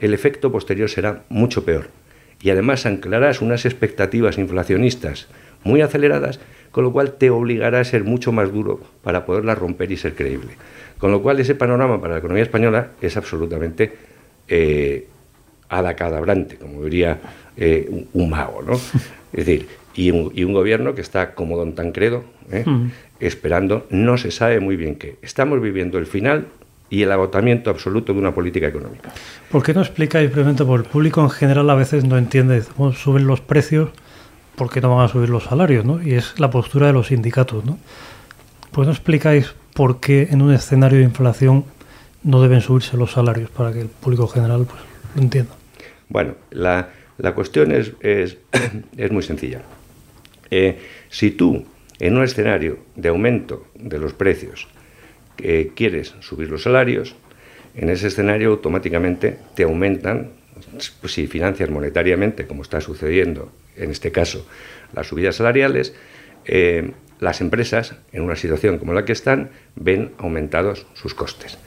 el 0.00 0.14
efecto 0.14 0.50
posterior 0.50 0.88
será 0.88 1.22
mucho 1.28 1.64
peor. 1.64 1.88
Y 2.42 2.50
además 2.50 2.86
anclarás 2.86 3.42
unas 3.42 3.66
expectativas 3.66 4.38
inflacionistas 4.38 5.28
muy 5.62 5.82
aceleradas, 5.82 6.40
con 6.70 6.84
lo 6.84 6.92
cual 6.92 7.12
te 7.12 7.30
obligará 7.30 7.80
a 7.80 7.84
ser 7.84 8.04
mucho 8.04 8.32
más 8.32 8.52
duro 8.52 8.80
para 9.02 9.26
poderlas 9.26 9.58
romper 9.58 9.92
y 9.92 9.96
ser 9.96 10.14
creíble. 10.14 10.52
Con 10.98 11.10
lo 11.10 11.22
cual 11.22 11.40
ese 11.40 11.54
panorama 11.54 12.00
para 12.00 12.14
la 12.14 12.18
economía 12.18 12.42
española 12.42 12.90
es 13.00 13.16
absolutamente 13.16 13.92
eh, 14.48 15.06
adacadabrante, 15.68 16.56
como 16.56 16.84
diría 16.84 17.18
eh, 17.56 18.06
un, 18.12 18.30
mago. 18.30 18.62
¿no? 18.62 18.74
Es 18.74 19.46
decir, 19.46 19.66
y 19.94 20.10
un, 20.10 20.52
gobierno 20.52 20.94
que 20.94 21.00
está 21.00 21.34
como 21.34 21.56
don 21.56 21.74
Tancredo, 21.74 22.24
¿eh? 22.50 22.64
mm. 22.66 22.90
esperando, 23.20 23.86
no 23.90 24.16
se 24.16 24.30
sabe 24.30 24.60
muy 24.60 24.76
bien 24.76 24.96
qué. 24.96 25.16
Estamos 25.22 25.60
viviendo 25.60 25.98
el 25.98 26.06
final 26.06 26.46
y 26.90 27.02
el 27.02 27.12
agotamiento 27.12 27.70
absoluto 27.70 28.12
de 28.12 28.18
una 28.18 28.34
política 28.34 28.66
económica. 28.66 29.12
¿Por 29.50 29.62
qué 29.62 29.72
no 29.72 29.80
explicáis 29.80 30.30
brevemente? 30.30 30.64
Porque 30.64 30.86
el 30.86 30.92
público 30.92 31.22
en 31.22 31.30
general 31.30 31.70
a 31.70 31.76
veces 31.76 32.04
no 32.04 32.18
entiende 32.18 32.62
cómo 32.76 32.92
suben 32.92 33.26
los 33.26 33.40
precios, 33.40 33.90
¿por 34.56 34.70
qué 34.70 34.80
no 34.80 34.94
van 34.94 35.04
a 35.04 35.08
subir 35.08 35.30
los 35.30 35.44
salarios? 35.44 35.84
¿no? 35.84 36.02
Y 36.02 36.14
es 36.14 36.38
la 36.40 36.50
postura 36.50 36.88
de 36.88 36.92
los 36.92 37.06
sindicatos. 37.06 37.64
¿no? 37.64 37.78
¿Por 38.72 38.84
qué 38.84 38.86
no 38.86 38.92
explicáis 38.92 39.54
por 39.72 40.00
qué 40.00 40.28
en 40.30 40.42
un 40.42 40.52
escenario 40.52 40.98
de 40.98 41.04
inflación 41.04 41.64
no 42.24 42.42
deben 42.42 42.60
subirse 42.60 42.96
los 42.96 43.12
salarios 43.12 43.50
para 43.50 43.72
que 43.72 43.82
el 43.82 43.88
público 43.88 44.26
general 44.26 44.66
pues, 44.68 44.82
lo 45.14 45.22
entienda? 45.22 45.54
Bueno, 46.08 46.34
la, 46.50 46.88
cuestión 47.34 47.70
es, 47.70 47.92
es, 48.00 49.12
muy 49.12 49.22
sencilla. 49.22 49.62
Eh, 50.50 50.78
si 51.08 51.30
tú, 51.30 51.64
en 52.00 52.16
un 52.16 52.24
escenario 52.24 52.80
de 52.96 53.10
aumento 53.10 53.66
de 53.76 53.98
los 53.98 54.12
precios, 54.12 54.66
quieres 55.74 56.14
subir 56.20 56.50
los 56.50 56.62
salarios, 56.62 57.14
en 57.74 57.88
ese 57.88 58.08
escenario 58.08 58.50
automáticamente 58.50 59.38
te 59.54 59.62
aumentan, 59.62 60.30
si 61.04 61.26
financias 61.26 61.70
monetariamente, 61.70 62.46
como 62.46 62.62
está 62.62 62.80
sucediendo 62.80 63.52
en 63.76 63.90
este 63.90 64.12
caso 64.12 64.46
las 64.92 65.06
subidas 65.06 65.36
salariales, 65.36 65.94
eh, 66.44 66.90
las 67.20 67.40
empresas, 67.40 67.96
en 68.12 68.22
una 68.22 68.36
situación 68.36 68.78
como 68.78 68.92
la 68.92 69.04
que 69.04 69.12
están, 69.12 69.50
ven 69.76 70.12
aumentados 70.18 70.86
sus 70.94 71.14
costes. 71.14 71.58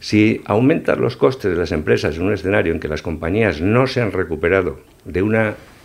Si 0.00 0.42
aumentan 0.44 1.00
los 1.00 1.16
costes 1.16 1.50
de 1.50 1.56
las 1.56 1.72
empresas 1.72 2.16
en 2.16 2.22
un 2.22 2.32
escenario 2.32 2.72
en 2.72 2.78
que 2.78 2.88
las 2.88 3.02
compañías 3.02 3.60
no 3.60 3.86
se 3.86 4.00
han 4.00 4.12
recuperado 4.12 4.80
de 5.04 5.22
un 5.22 5.36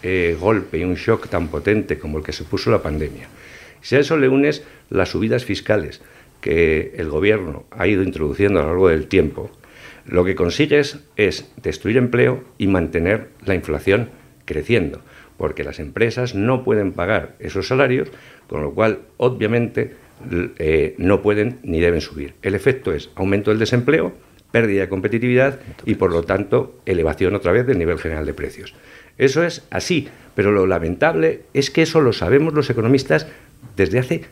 eh, 0.03 0.37
golpe 0.39 0.77
y 0.77 0.83
un 0.83 0.95
shock 0.95 1.29
tan 1.29 1.47
potente 1.47 1.97
como 1.97 2.19
el 2.19 2.23
que 2.23 2.33
se 2.33 2.43
puso 2.43 2.69
la 2.69 2.83
pandemia, 2.83 3.27
si 3.81 3.95
a 3.95 3.99
eso 3.99 4.17
le 4.17 4.27
unes 4.27 4.63
las 4.89 5.09
subidas 5.09 5.45
fiscales 5.45 6.01
que 6.43 6.93
el 6.97 7.09
gobierno 7.09 7.63
ha 7.71 7.87
ido 7.87 8.03
introduciendo 8.03 8.59
a 8.59 8.63
lo 8.63 8.69
largo 8.69 8.89
del 8.89 9.07
tiempo, 9.07 9.49
lo 10.05 10.25
que 10.25 10.35
consigues 10.35 10.99
es 11.15 11.49
destruir 11.63 11.95
empleo 11.95 12.43
y 12.57 12.67
mantener 12.67 13.29
la 13.45 13.55
inflación 13.55 14.09
creciendo, 14.43 14.99
porque 15.37 15.63
las 15.63 15.79
empresas 15.79 16.35
no 16.35 16.65
pueden 16.65 16.91
pagar 16.91 17.37
esos 17.39 17.69
salarios, 17.69 18.09
con 18.47 18.61
lo 18.61 18.73
cual, 18.73 18.99
obviamente, 19.15 19.93
eh, 20.59 20.95
no 20.97 21.21
pueden 21.21 21.59
ni 21.63 21.79
deben 21.79 22.01
subir. 22.01 22.33
El 22.41 22.55
efecto 22.55 22.91
es 22.91 23.09
aumento 23.15 23.51
del 23.51 23.59
desempleo, 23.59 24.11
pérdida 24.51 24.81
de 24.81 24.89
competitividad 24.89 25.61
y, 25.85 25.95
por 25.95 26.11
lo 26.11 26.23
tanto, 26.23 26.77
elevación 26.85 27.35
otra 27.35 27.53
vez 27.53 27.65
del 27.65 27.79
nivel 27.79 27.99
general 27.99 28.25
de 28.25 28.33
precios. 28.33 28.75
Eso 29.17 29.43
es 29.43 29.65
así, 29.69 30.09
pero 30.35 30.51
lo 30.51 30.67
lamentable 30.67 31.43
es 31.53 31.71
que 31.71 31.83
eso 31.83 32.01
lo 32.01 32.11
sabemos 32.11 32.53
los 32.53 32.69
economistas 32.69 33.27
desde 33.77 33.99
hace 33.99 34.25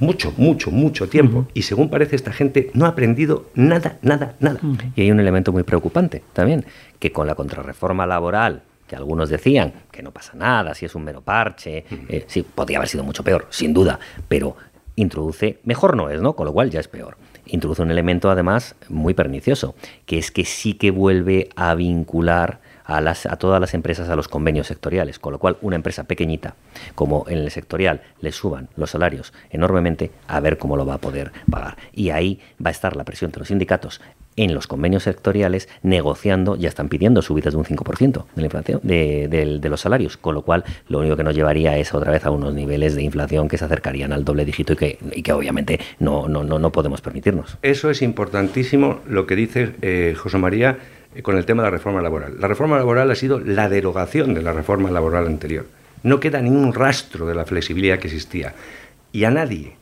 mucho, 0.00 0.32
mucho, 0.36 0.70
mucho 0.70 1.08
tiempo. 1.08 1.46
Y 1.54 1.62
según 1.62 1.90
parece, 1.90 2.16
esta 2.16 2.32
gente 2.32 2.70
no 2.74 2.86
ha 2.86 2.88
aprendido 2.88 3.46
nada, 3.54 3.98
nada, 4.02 4.34
nada. 4.40 4.60
Y 4.94 5.02
hay 5.02 5.10
un 5.10 5.20
elemento 5.20 5.52
muy 5.52 5.62
preocupante 5.62 6.22
también, 6.32 6.64
que 6.98 7.12
con 7.12 7.26
la 7.26 7.34
contrarreforma 7.34 8.06
laboral 8.06 8.62
que 8.86 8.96
algunos 8.96 9.28
decían 9.28 9.72
que 9.90 10.02
no 10.02 10.12
pasa 10.12 10.34
nada, 10.34 10.74
si 10.74 10.86
es 10.86 10.94
un 10.94 11.04
mero 11.04 11.20
parche, 11.20 11.84
eh, 12.08 12.24
sí, 12.28 12.42
podría 12.42 12.78
haber 12.78 12.88
sido 12.88 13.02
mucho 13.02 13.24
peor, 13.24 13.46
sin 13.50 13.74
duda, 13.74 13.98
pero 14.28 14.56
introduce, 14.94 15.58
mejor 15.64 15.96
no 15.96 16.08
es, 16.08 16.20
¿no? 16.20 16.34
Con 16.34 16.46
lo 16.46 16.52
cual 16.52 16.70
ya 16.70 16.80
es 16.80 16.88
peor. 16.88 17.16
Introduce 17.46 17.82
un 17.82 17.90
elemento 17.90 18.30
además 18.30 18.74
muy 18.88 19.14
pernicioso, 19.14 19.74
que 20.04 20.18
es 20.18 20.30
que 20.30 20.44
sí 20.44 20.74
que 20.74 20.90
vuelve 20.90 21.48
a 21.56 21.74
vincular 21.74 22.60
a, 22.86 23.00
las, 23.00 23.26
a 23.26 23.36
todas 23.36 23.60
las 23.60 23.74
empresas 23.74 24.08
a 24.08 24.16
los 24.16 24.28
convenios 24.28 24.68
sectoriales, 24.68 25.18
con 25.18 25.32
lo 25.32 25.38
cual 25.38 25.56
una 25.60 25.76
empresa 25.76 26.04
pequeñita, 26.04 26.54
como 26.94 27.26
en 27.28 27.38
el 27.38 27.50
sectorial, 27.50 28.02
le 28.20 28.32
suban 28.32 28.68
los 28.76 28.90
salarios 28.90 29.32
enormemente, 29.50 30.10
a 30.28 30.40
ver 30.40 30.58
cómo 30.58 30.76
lo 30.76 30.86
va 30.86 30.94
a 30.94 30.98
poder 30.98 31.32
pagar. 31.50 31.76
Y 31.92 32.10
ahí 32.10 32.40
va 32.64 32.68
a 32.68 32.72
estar 32.72 32.96
la 32.96 33.04
presión 33.04 33.30
de 33.30 33.38
los 33.38 33.48
sindicatos 33.48 34.00
en 34.36 34.54
los 34.54 34.66
convenios 34.66 35.04
sectoriales 35.04 35.68
negociando, 35.82 36.56
ya 36.56 36.68
están 36.68 36.88
pidiendo 36.88 37.22
subidas 37.22 37.54
de 37.54 37.58
un 37.58 37.64
5% 37.64 38.24
de 38.34 38.42
la 38.42 38.46
inflación 38.46 38.80
de, 38.82 39.66
los 39.68 39.80
salarios, 39.80 40.16
con 40.16 40.34
lo 40.34 40.42
cual 40.42 40.64
lo 40.88 41.00
único 41.00 41.16
que 41.16 41.24
nos 41.24 41.34
llevaría 41.34 41.76
es 41.78 41.94
otra 41.94 42.12
vez 42.12 42.24
a 42.26 42.30
unos 42.30 42.54
niveles 42.54 42.94
de 42.94 43.02
inflación 43.02 43.48
que 43.48 43.58
se 43.58 43.64
acercarían 43.64 44.12
al 44.12 44.24
doble 44.24 44.44
dígito 44.44 44.74
y 44.74 44.76
que, 44.76 44.98
y 45.12 45.22
que 45.22 45.32
obviamente 45.32 45.80
no, 45.98 46.28
no, 46.28 46.44
no, 46.44 46.58
no 46.58 46.70
podemos 46.70 47.00
permitirnos. 47.00 47.58
Eso 47.62 47.90
es 47.90 48.02
importantísimo 48.02 49.00
lo 49.08 49.26
que 49.26 49.36
dice 49.36 49.74
eh, 49.82 50.14
José 50.16 50.38
María 50.38 50.78
con 51.22 51.36
el 51.36 51.46
tema 51.46 51.62
de 51.62 51.68
la 51.68 51.76
reforma 51.76 52.02
laboral. 52.02 52.40
La 52.40 52.48
reforma 52.48 52.76
laboral 52.76 53.10
ha 53.10 53.14
sido 53.14 53.40
la 53.40 53.68
derogación 53.68 54.34
de 54.34 54.42
la 54.42 54.52
reforma 54.52 54.90
laboral 54.90 55.26
anterior. 55.26 55.66
No 56.02 56.20
queda 56.20 56.40
ningún 56.40 56.74
rastro 56.74 57.26
de 57.26 57.34
la 57.34 57.44
flexibilidad 57.44 57.98
que 57.98 58.08
existía. 58.08 58.54
Y 59.12 59.24
a 59.24 59.30
nadie 59.30 59.76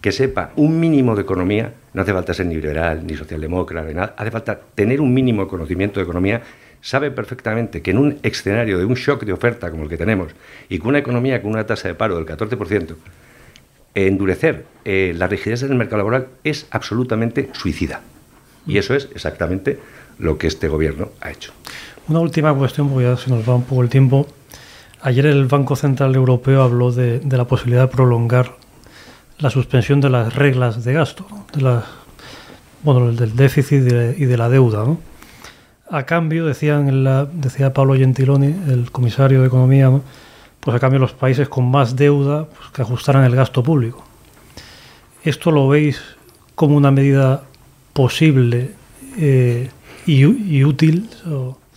que 0.00 0.12
sepa 0.12 0.52
un 0.56 0.78
mínimo 0.78 1.16
de 1.16 1.22
economía, 1.22 1.72
no 1.92 2.02
hace 2.02 2.12
falta 2.12 2.34
ser 2.34 2.46
ni 2.46 2.54
liberal, 2.54 3.04
ni 3.04 3.16
socialdemócrata, 3.16 3.88
ni 3.88 3.94
nada, 3.94 4.14
hace 4.16 4.30
falta 4.30 4.58
tener 4.74 5.00
un 5.00 5.12
mínimo 5.12 5.42
de 5.42 5.48
conocimiento 5.48 5.98
de 5.98 6.04
economía, 6.04 6.42
sabe 6.80 7.10
perfectamente 7.10 7.82
que 7.82 7.90
en 7.90 7.98
un 7.98 8.18
escenario 8.22 8.78
de 8.78 8.84
un 8.84 8.94
shock 8.94 9.24
de 9.24 9.32
oferta 9.32 9.70
como 9.70 9.82
el 9.82 9.88
que 9.88 9.96
tenemos 9.96 10.32
y 10.68 10.78
con 10.78 10.90
una 10.90 10.98
economía 10.98 11.42
con 11.42 11.50
una 11.50 11.66
tasa 11.66 11.88
de 11.88 11.94
paro 11.94 12.16
del 12.16 12.26
14%, 12.26 12.94
endurecer 13.94 14.64
eh, 14.84 15.12
la 15.16 15.26
rigidez 15.26 15.62
del 15.62 15.74
mercado 15.74 15.98
laboral 15.98 16.28
es 16.44 16.66
absolutamente 16.70 17.48
suicida. 17.52 18.00
Y 18.66 18.78
eso 18.78 18.94
es 18.94 19.08
exactamente 19.14 19.78
lo 20.18 20.38
que 20.38 20.46
este 20.46 20.68
gobierno 20.68 21.10
ha 21.20 21.30
hecho. 21.30 21.52
Una 22.08 22.20
última 22.20 22.54
cuestión, 22.54 22.88
porque 22.88 23.04
ya 23.04 23.16
se 23.16 23.30
nos 23.30 23.48
va 23.48 23.54
un 23.54 23.64
poco 23.64 23.82
el 23.82 23.88
tiempo. 23.88 24.26
Ayer 25.02 25.26
el 25.26 25.46
Banco 25.46 25.76
Central 25.76 26.14
Europeo 26.14 26.62
habló 26.62 26.90
de, 26.90 27.20
la 27.30 27.46
posibilidad 27.46 27.82
de 27.82 27.88
prolongar 27.88 28.56
la 29.38 29.50
suspensión 29.50 30.00
de 30.00 30.10
las 30.10 30.34
reglas 30.34 30.84
de 30.84 30.92
gasto, 30.92 31.26
de 31.52 31.62
la, 31.62 31.84
bueno, 32.82 33.12
del 33.12 33.36
déficit 33.36 33.82
y 34.16 34.24
de, 34.24 34.36
la 34.36 34.48
deuda. 34.48 34.84
A 35.90 36.02
cambio, 36.04 36.46
decían 36.46 37.04
la, 37.04 37.26
decía 37.26 37.72
Pablo 37.72 37.94
Gentiloni, 37.94 38.54
el 38.68 38.90
comisario 38.90 39.42
de 39.42 39.46
Economía, 39.46 39.90
pues 40.60 40.76
a 40.76 40.80
cambio 40.80 40.98
los 40.98 41.12
países 41.12 41.48
con 41.48 41.70
más 41.70 41.94
deuda 41.94 42.46
pues, 42.46 42.70
que 42.70 42.82
ajustaran 42.82 43.24
el 43.24 43.36
gasto 43.36 43.62
público. 43.62 44.04
¿Esto 45.22 45.50
lo 45.50 45.68
veis 45.68 46.02
como 46.54 46.76
una 46.76 46.90
medida 46.90 47.42
posible 47.92 48.72
eh, 49.16 49.70
y, 50.08 50.64
útil. 50.64 51.08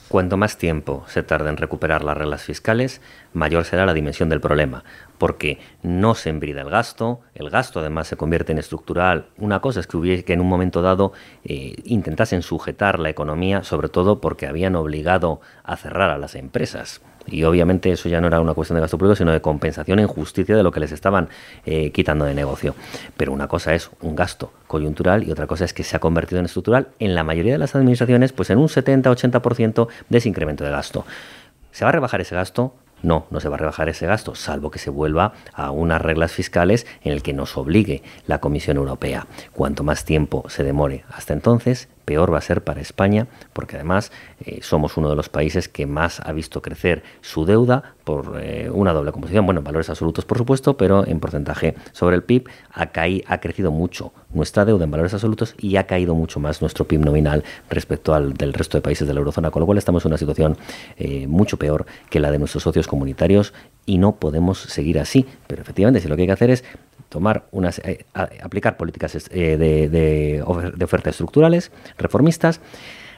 Cuanto 0.08 0.38
más 0.38 0.58
tiempo 0.58 1.04
se 1.08 1.22
tarde 1.22 1.50
en 1.50 1.58
recuperar 1.58 2.04
las 2.04 2.18
reglas 2.18 2.44
fiscales, 2.44 3.02
mayor 3.34 3.66
será 3.66 3.86
la 3.86 3.94
dimensión 3.94 4.30
del 4.30 4.42
problema, 4.42 4.84
porque 5.18 5.60
no 5.84 6.16
se 6.16 6.30
embrida 6.30 6.62
el 6.62 6.70
gasto, 6.70 7.22
el 7.34 7.50
gasto 7.50 7.82
además 7.82 8.08
se 8.08 8.18
convierte 8.18 8.52
en 8.54 8.58
estructural. 8.58 9.28
Una 9.38 9.60
cosa 9.60 9.82
es 9.82 9.88
que, 9.88 9.98
hubiese, 9.98 10.24
que 10.24 10.34
en 10.34 10.42
un 10.42 10.48
momento 10.48 10.82
dado 10.82 11.14
eh, 11.44 11.76
intentasen 11.84 12.42
sujetar 12.42 13.00
la 13.00 13.10
economía, 13.10 13.64
sobre 13.64 13.90
todo 13.90 14.22
porque 14.22 14.48
habían 14.48 14.76
obligado 14.76 15.42
a 15.64 15.76
cerrar 15.76 16.10
a 16.10 16.18
las 16.18 16.36
empresas. 16.36 17.02
Y 17.28 17.44
obviamente 17.44 17.92
eso 17.92 18.10
ya 18.10 18.22
no 18.22 18.28
era 18.28 18.40
una 18.40 18.54
cuestión 18.54 18.76
de 18.76 18.82
gasto 18.82 18.98
público, 18.98 19.16
sino 19.16 19.32
de 19.32 19.42
compensación 19.42 20.00
en 20.00 20.08
justicia 20.08 20.56
de 20.56 20.64
lo 20.64 20.72
que 20.72 20.80
les 20.80 20.92
estaban 20.92 21.30
eh, 21.66 21.92
quitando 21.92 22.26
de 22.26 22.34
negocio. 22.34 22.76
Pero 23.18 23.32
una 23.32 23.48
cosa 23.48 23.74
es 23.74 23.90
un 24.02 24.16
gasto 24.16 24.52
coyuntural 24.68 25.24
y 25.28 25.32
otra 25.32 25.48
cosa 25.48 25.66
es 25.66 25.74
que 25.74 25.84
se 25.84 25.96
ha 25.96 26.00
convertido 26.00 26.40
en 26.40 26.46
estructural 26.46 26.90
en 27.00 27.16
la 27.16 27.24
mayoría 27.24 27.54
de 27.54 27.60
las 27.60 27.76
administraciones, 27.76 28.34
pues 28.34 28.50
en 28.50 28.58
un 28.58 28.68
70-80% 28.68 29.88
de 30.10 30.18
ese 30.18 30.30
incremento 30.30 30.64
de 30.64 30.72
gasto. 30.72 31.06
¿Se 31.72 31.86
va 31.86 31.90
a 31.90 31.94
rebajar 31.94 32.22
ese 32.22 32.36
gasto? 32.36 32.74
No, 33.04 33.26
no 33.32 33.40
se 33.40 33.50
va 33.50 33.56
a 33.56 33.58
rebajar 33.58 33.90
ese 33.90 34.06
gasto, 34.06 34.36
salvo 34.36 34.70
que 34.70 34.78
se 34.78 34.92
vuelva 34.92 35.34
a 35.54 35.72
unas 35.72 36.02
reglas 36.02 36.32
fiscales 36.32 36.86
en 37.04 37.14
el 37.14 37.24
que 37.24 37.34
nos 37.34 37.58
obligue 37.58 38.04
la 38.28 38.40
Comisión 38.40 38.78
Europea. 38.78 39.26
Cuanto 39.54 39.84
más 39.84 40.06
tiempo 40.06 40.46
se 40.50 40.64
demore 40.64 41.04
hasta 41.12 41.34
entonces, 41.34 41.90
peor 42.06 42.34
va 42.34 42.38
a 42.38 42.42
ser 42.42 42.64
para 42.64 42.82
España, 42.82 43.28
porque 43.54 43.76
además 43.76 44.12
eh, 44.46 44.60
somos 44.62 44.98
uno 44.98 45.10
de 45.10 45.16
los 45.16 45.30
países 45.30 45.68
que 45.68 45.86
más 45.86 46.20
ha 46.20 46.32
visto 46.32 46.62
crecer 46.62 47.04
su 47.22 47.46
deuda 47.46 47.96
por 48.04 48.40
eh, 48.42 48.70
una 48.72 48.94
doble 48.94 49.12
composición, 49.12 49.46
bueno, 49.46 49.60
en 49.60 49.64
valores 49.64 49.90
absolutos 49.90 50.26
por 50.26 50.38
supuesto, 50.38 50.78
pero 50.78 51.06
en 51.06 51.20
porcentaje 51.20 51.76
sobre 51.92 52.16
el 52.16 52.24
PIB 52.24 52.50
ha, 52.74 52.90
ha 53.28 53.38
crecido 53.40 53.72
mucho 53.72 54.12
nuestra 54.34 54.66
deuda 54.66 54.86
en 54.86 54.92
valores 54.92 55.14
absolutos 55.14 55.56
y 55.58 55.76
ha 55.76 55.86
caído 55.86 56.16
mucho 56.16 56.40
más 56.40 56.62
nuestro 56.62 56.86
PIB 56.86 57.06
nominal 57.06 57.44
respecto 57.70 58.14
al 58.14 58.34
del 58.34 58.54
resto 58.54 58.78
de 58.78 58.82
países 58.82 59.08
de 59.08 59.14
la 59.14 59.20
eurozona, 59.20 59.52
con 59.52 59.62
lo 59.62 59.66
cual 59.66 59.78
estamos 59.78 60.06
en 60.06 60.10
una 60.10 60.18
situación 60.18 60.58
eh, 60.98 61.28
mucho 61.28 61.58
peor 61.58 61.86
que 62.10 62.20
la 62.20 62.32
de 62.32 62.40
nuestros 62.40 62.64
socios 62.64 62.88
comunitarios 62.88 63.54
y 63.86 63.98
no 63.98 64.16
podemos 64.16 64.60
seguir 64.60 65.00
así. 65.00 65.26
Pero 65.48 65.62
efectivamente, 65.62 66.00
si 66.00 66.08
lo 66.08 66.16
que 66.16 66.24
hay 66.24 66.28
que 66.28 66.34
hacer 66.34 66.50
es 66.50 66.64
tomar 67.12 67.44
unas, 67.52 67.80
eh, 67.80 68.06
aplicar 68.42 68.78
políticas 68.78 69.28
eh, 69.32 69.58
de, 69.58 69.90
de, 69.90 70.42
ofertas 70.42 71.12
estructurales, 71.12 71.70
reformistas, 71.98 72.62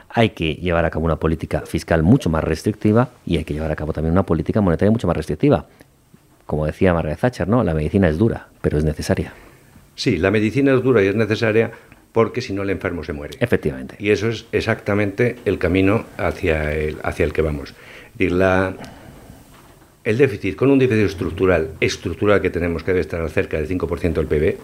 hay 0.08 0.30
que 0.30 0.54
llevar 0.54 0.84
a 0.84 0.90
cabo 0.90 1.04
una 1.04 1.16
política 1.16 1.62
fiscal 1.64 2.02
mucho 2.02 2.28
más 2.28 2.42
restrictiva 2.42 3.10
y 3.24 3.36
hay 3.36 3.44
que 3.44 3.54
llevar 3.54 3.70
a 3.70 3.76
cabo 3.76 3.92
también 3.92 4.12
una 4.12 4.24
política 4.24 4.60
monetaria 4.60 4.90
mucho 4.90 5.06
más 5.06 5.16
restrictiva. 5.16 5.66
Como 6.44 6.66
decía 6.66 6.92
Margaret 6.92 7.20
Thatcher, 7.20 7.46
¿no? 7.46 7.62
La 7.62 7.72
medicina 7.72 8.08
es 8.08 8.18
dura, 8.18 8.48
pero 8.60 8.78
es 8.78 8.84
necesaria. 8.84 9.32
Sí, 9.94 10.18
la 10.18 10.32
medicina 10.32 10.74
es 10.74 10.82
dura 10.82 11.00
y 11.02 11.06
es 11.06 11.14
necesaria 11.14 11.70
porque 12.10 12.40
si 12.40 12.52
no 12.52 12.62
el 12.62 12.70
enfermo 12.70 13.04
se 13.04 13.12
muere. 13.12 13.36
Efectivamente. 13.38 13.94
Y 14.00 14.10
eso 14.10 14.28
es 14.28 14.46
exactamente 14.50 15.36
el 15.44 15.58
camino 15.58 16.04
hacia 16.18 16.74
el, 16.74 16.96
hacia 17.04 17.24
el 17.24 17.32
que 17.32 17.42
vamos. 17.42 17.74
La, 18.18 18.74
el 20.04 20.18
déficit, 20.18 20.56
con 20.56 20.70
un 20.70 20.78
déficit 20.78 21.06
estructural, 21.06 21.70
estructural 21.80 22.40
que 22.40 22.50
tenemos 22.50 22.82
que 22.82 22.92
debe 22.92 23.00
estar 23.00 23.28
cerca 23.30 23.56
del 23.56 23.68
5% 23.68 24.12
del 24.12 24.26
PIB, 24.26 24.56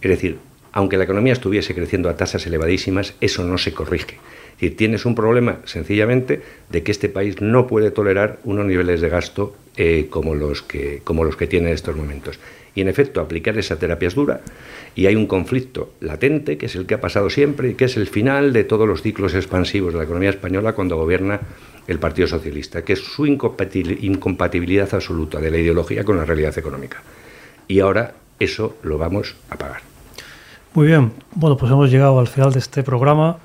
es 0.00 0.10
decir, 0.10 0.38
aunque 0.72 0.96
la 0.96 1.04
economía 1.04 1.32
estuviese 1.32 1.74
creciendo 1.74 2.08
a 2.08 2.16
tasas 2.16 2.46
elevadísimas, 2.46 3.14
eso 3.20 3.42
no 3.44 3.58
se 3.58 3.72
corrige. 3.72 4.16
Es 4.56 4.60
decir, 4.60 4.76
tienes 4.76 5.06
un 5.06 5.14
problema 5.14 5.58
sencillamente 5.64 6.42
de 6.70 6.82
que 6.82 6.92
este 6.92 7.08
país 7.08 7.40
no 7.40 7.66
puede 7.66 7.90
tolerar 7.90 8.38
unos 8.44 8.66
niveles 8.66 9.00
de 9.00 9.08
gasto 9.08 9.56
eh, 9.76 10.06
como, 10.10 10.34
los 10.34 10.62
que, 10.62 11.00
como 11.02 11.24
los 11.24 11.36
que 11.36 11.46
tiene 11.46 11.68
en 11.68 11.74
estos 11.74 11.96
momentos. 11.96 12.38
Y 12.74 12.82
en 12.82 12.88
efecto, 12.88 13.22
aplicar 13.22 13.56
esa 13.56 13.78
terapia 13.78 14.08
es 14.08 14.14
dura 14.14 14.42
y 14.94 15.06
hay 15.06 15.16
un 15.16 15.26
conflicto 15.26 15.94
latente, 16.00 16.58
que 16.58 16.66
es 16.66 16.76
el 16.76 16.84
que 16.84 16.94
ha 16.94 17.00
pasado 17.00 17.30
siempre 17.30 17.70
y 17.70 17.74
que 17.74 17.86
es 17.86 17.96
el 17.96 18.06
final 18.06 18.52
de 18.52 18.64
todos 18.64 18.86
los 18.86 19.00
ciclos 19.00 19.34
expansivos 19.34 19.94
de 19.94 19.98
la 19.98 20.04
economía 20.04 20.30
española 20.30 20.74
cuando 20.74 20.96
gobierna 20.96 21.40
el 21.86 21.98
Partido 21.98 22.28
Socialista, 22.28 22.82
que 22.82 22.94
es 22.94 23.00
su 23.00 23.26
incompatibilidad 23.26 24.92
absoluta 24.92 25.40
de 25.40 25.50
la 25.50 25.58
ideología 25.58 26.04
con 26.04 26.16
la 26.16 26.24
realidad 26.24 26.56
económica. 26.58 27.02
Y 27.68 27.80
ahora 27.80 28.14
eso 28.38 28.76
lo 28.82 28.98
vamos 28.98 29.36
a 29.50 29.56
pagar. 29.56 29.80
Muy 30.74 30.88
bien, 30.88 31.12
bueno, 31.34 31.56
pues 31.56 31.72
hemos 31.72 31.90
llegado 31.90 32.18
al 32.18 32.28
final 32.28 32.52
de 32.52 32.58
este 32.58 32.82
programa. 32.82 33.38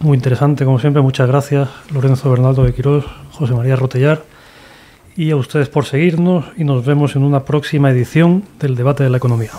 Muy 0.00 0.16
interesante, 0.16 0.64
como 0.64 0.80
siempre. 0.80 1.00
Muchas 1.00 1.28
gracias, 1.28 1.68
Lorenzo 1.92 2.30
Bernaldo 2.30 2.64
de 2.64 2.74
Quirós, 2.74 3.04
José 3.30 3.54
María 3.54 3.76
Rotellar. 3.76 4.24
y 5.14 5.30
a 5.30 5.36
ustedes 5.36 5.68
por 5.68 5.84
seguirnos 5.84 6.46
y 6.56 6.64
nos 6.64 6.86
vemos 6.86 7.16
en 7.16 7.22
una 7.22 7.44
próxima 7.44 7.90
edición 7.90 8.44
del 8.58 8.74
debate 8.74 9.04
de 9.04 9.10
la 9.10 9.18
economía. 9.18 9.50